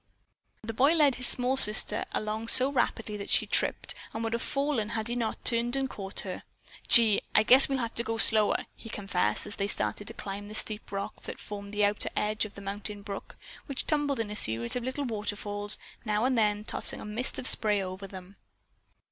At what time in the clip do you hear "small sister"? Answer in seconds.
1.27-2.05